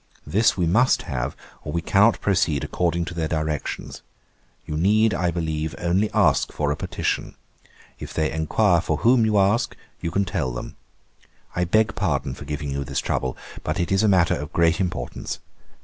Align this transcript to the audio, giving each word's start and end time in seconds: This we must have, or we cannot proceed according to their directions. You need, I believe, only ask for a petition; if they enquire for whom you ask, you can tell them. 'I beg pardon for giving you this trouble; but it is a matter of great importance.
This 0.25 0.57
we 0.57 0.65
must 0.65 1.03
have, 1.03 1.35
or 1.63 1.71
we 1.71 1.81
cannot 1.83 2.21
proceed 2.21 2.63
according 2.63 3.05
to 3.05 3.13
their 3.13 3.27
directions. 3.27 4.01
You 4.65 4.75
need, 4.75 5.13
I 5.13 5.29
believe, 5.29 5.75
only 5.77 6.09
ask 6.11 6.51
for 6.51 6.71
a 6.71 6.75
petition; 6.75 7.35
if 7.99 8.11
they 8.11 8.31
enquire 8.31 8.81
for 8.81 8.97
whom 8.97 9.27
you 9.27 9.37
ask, 9.37 9.77
you 9.99 10.09
can 10.09 10.25
tell 10.25 10.51
them. 10.51 10.75
'I 11.55 11.65
beg 11.65 11.93
pardon 11.93 12.33
for 12.33 12.45
giving 12.45 12.71
you 12.71 12.83
this 12.83 12.97
trouble; 12.97 13.37
but 13.63 13.79
it 13.79 13.91
is 13.91 14.01
a 14.01 14.07
matter 14.07 14.33
of 14.35 14.51
great 14.51 14.79
importance. 14.81 15.37